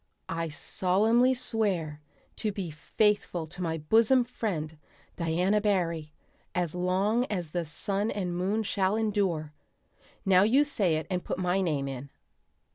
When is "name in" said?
11.61-12.09